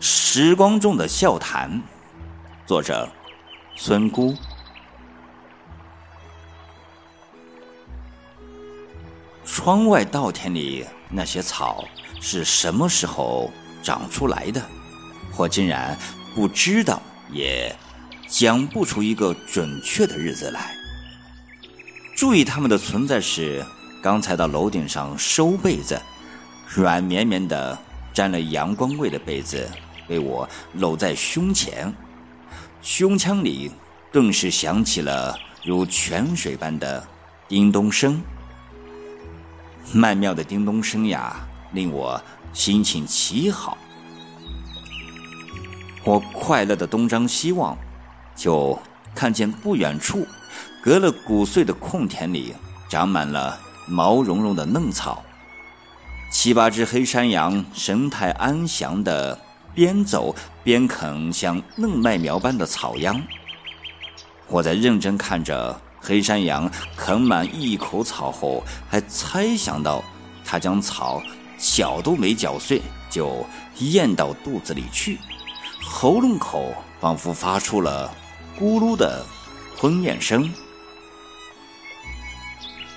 [0.00, 1.82] 时光中的笑谈，
[2.64, 3.06] 作者
[3.76, 4.34] 村姑。
[9.44, 11.84] 窗外稻田里那些草
[12.20, 13.50] 是什么时候
[13.82, 14.62] 长出来的？
[15.36, 15.96] 我竟然
[16.34, 17.74] 不知道，也
[18.26, 20.74] 讲不出一个准确的日子来。
[22.16, 23.64] 注意它们的存在时，
[24.02, 26.00] 刚才到楼顶上收被子，
[26.66, 27.78] 软绵绵的
[28.12, 29.68] 沾了阳光味的被子
[30.06, 31.92] 被我搂在胸前，
[32.80, 33.70] 胸腔里
[34.10, 37.06] 顿时响起了如泉水般的
[37.48, 38.22] 叮咚声。
[39.92, 41.36] 曼妙的叮咚声呀，
[41.72, 42.20] 令我
[42.52, 43.76] 心情奇好。
[46.04, 47.76] 我快乐的东张西望，
[48.34, 48.78] 就
[49.14, 50.26] 看见不远处，
[50.82, 52.54] 隔了谷穗的空田里，
[52.88, 55.22] 长满了毛茸茸的嫩草。
[56.30, 59.38] 七八只黑山羊神态安详的
[59.74, 63.22] 边走边啃像嫩麦苗般的草秧。
[64.48, 65.80] 我在认真看着。
[66.02, 70.02] 黑山羊啃满一口草后，还猜想到，
[70.44, 71.22] 它将草
[71.56, 73.46] 嚼都没嚼碎，就
[73.78, 75.20] 咽到肚子里去，
[75.80, 78.12] 喉咙口仿佛发出了
[78.58, 79.24] 咕噜的
[79.78, 80.52] 吞咽声。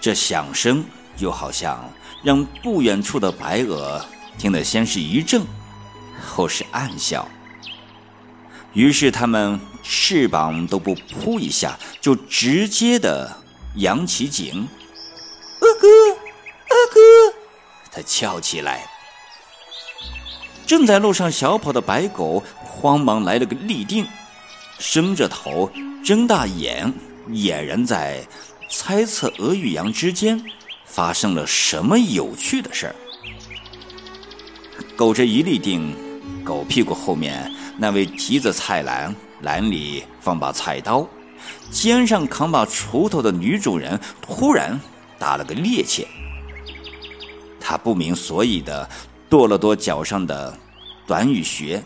[0.00, 0.84] 这响声
[1.18, 1.88] 又好像
[2.22, 4.04] 让不远处的白鹅
[4.38, 5.44] 听得先是一怔，
[6.24, 7.28] 后是暗笑。
[8.72, 13.30] 于是他们翅膀都不扑一下，就直接的
[13.76, 14.68] 扬起颈，
[15.60, 17.00] 阿哥，阿哥，
[17.90, 18.86] 他叫起来。
[20.66, 24.06] 正在路上小跑的白狗慌忙来了个立定，
[24.78, 25.70] 伸着头，
[26.04, 26.92] 睁大眼，
[27.28, 28.26] 俨然在
[28.70, 30.42] 猜测鹅与羊之间
[30.86, 32.94] 发生了什么有趣的事儿。
[34.96, 35.94] 狗这一立定，
[36.44, 37.52] 狗屁股后面。
[37.78, 41.06] 那位提着菜篮，篮里放把菜刀，
[41.70, 44.80] 肩上扛把锄头的女主人突然
[45.18, 46.06] 打了个趔趄，
[47.60, 48.88] 她不明所以的
[49.28, 50.56] 跺了跺脚上的
[51.06, 51.82] 短雨靴，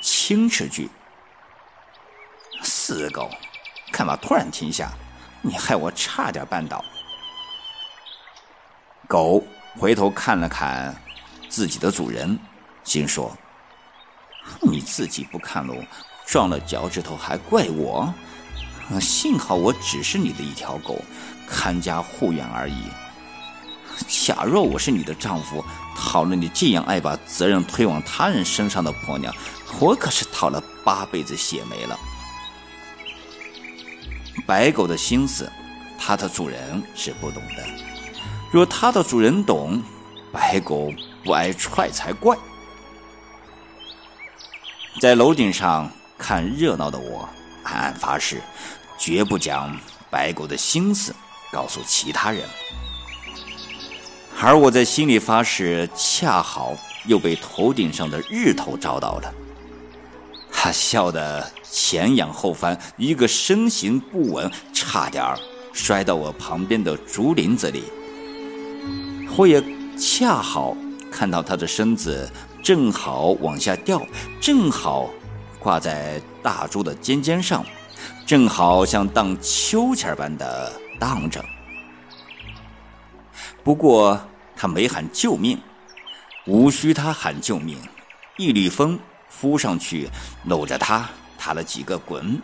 [0.00, 0.90] 轻斥句
[2.62, 3.30] ：“死狗，
[3.92, 4.90] 干嘛突然停下？
[5.42, 6.84] 你害我差点绊倒。”
[9.06, 9.44] 狗
[9.78, 10.96] 回头看了看
[11.48, 12.38] 自己的主人，
[12.84, 13.36] 心说。
[14.62, 15.82] 你自己不看路，
[16.26, 18.12] 撞了脚趾头还怪我？
[19.00, 21.02] 幸好我只是你的一条狗，
[21.48, 22.84] 看家护院而已。
[24.06, 25.64] 假若我是你的丈夫，
[25.96, 29.34] 讨了你这样爱把责任推往他人身上的婆娘，
[29.80, 31.98] 我可是讨了八辈子血霉了。
[34.46, 35.50] 白狗的心思，
[35.98, 37.64] 它的主人是不懂的。
[38.52, 39.82] 若它的主人懂，
[40.30, 40.92] 白狗
[41.24, 42.36] 不挨踹才怪。
[45.00, 47.28] 在楼顶上看热闹的我，
[47.62, 48.40] 暗暗发誓，
[48.98, 49.76] 绝不将
[50.10, 51.14] 白狗的心思
[51.52, 52.42] 告诉其他人。
[54.40, 56.74] 而我在心里发誓，恰好
[57.06, 59.34] 又被头顶上的日头照到了。
[60.50, 65.24] 他笑得前仰后翻，一个身形不稳，差点
[65.72, 67.84] 摔到我旁边的竹林子里。
[69.36, 69.62] 我也
[69.98, 70.76] 恰好
[71.10, 72.30] 看到他的身子。
[72.62, 74.04] 正好往下掉，
[74.40, 75.08] 正好
[75.58, 77.64] 挂在大猪的尖尖上，
[78.24, 81.44] 正好像荡秋千般的荡着。
[83.64, 84.20] 不过
[84.56, 85.60] 他没喊救命，
[86.46, 87.78] 无需他喊救命，
[88.36, 88.98] 一缕风
[89.40, 90.08] 扑上去，
[90.44, 91.08] 搂着他
[91.38, 92.40] 打了几个滚，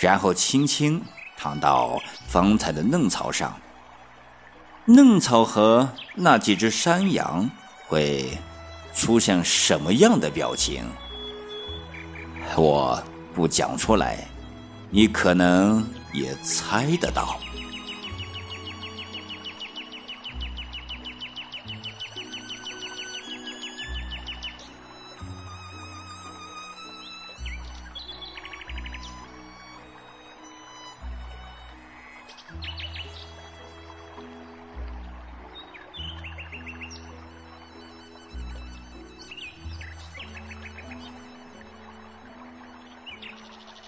[0.00, 1.02] 然后轻轻
[1.36, 3.58] 躺到方才的嫩草上。
[4.84, 7.50] 嫩草和那几只山羊
[7.86, 8.38] 会。
[8.94, 10.84] 出现什么样的表情，
[12.56, 13.02] 我
[13.34, 14.28] 不讲出来，
[14.90, 17.38] 你可能也猜得到。